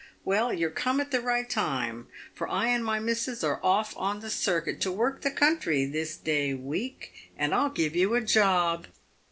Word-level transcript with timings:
Well, 0.25 0.51
you're 0.51 0.71
come 0.71 0.99
at 0.99 1.11
the 1.11 1.21
right 1.21 1.47
time, 1.47 2.07
for 2.33 2.47
I 2.49 2.69
and 2.69 2.83
my 2.83 2.97
missus 2.97 3.43
are 3.43 3.59
off 3.63 3.95
on 3.95 4.19
the 4.19 4.31
circuit 4.31 4.81
to 4.81 4.91
work 4.91 5.21
the 5.21 5.29
country 5.29 5.85
this 5.85 6.17
day 6.17 6.55
week, 6.55 7.13
and 7.37 7.53
I'll 7.53 7.69
give 7.69 7.95
you 7.95 8.15
a 8.15 8.21
job." 8.21 8.87